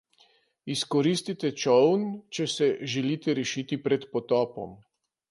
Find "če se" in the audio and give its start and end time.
2.37-2.69